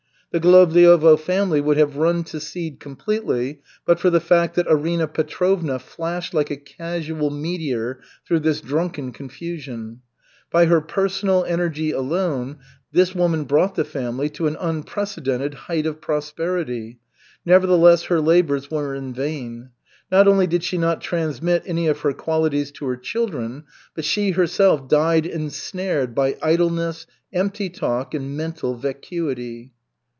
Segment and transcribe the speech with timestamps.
[0.33, 5.05] The Golovliovo family would have run to seed completely but for the fact that Arina
[5.05, 9.99] Petrovna flashed like a casual meteor through this drunken confusion.
[10.49, 12.59] By her personal energy alone
[12.93, 16.99] this woman brought the family to an unprecedented height of prosperity.
[17.45, 19.71] Nevertheless her labors were in vain.
[20.09, 23.65] Not only did she not transmit any of her qualities to her children,
[23.95, 29.73] but she herself died ensnared by idleness, empty talk and mental vacuity.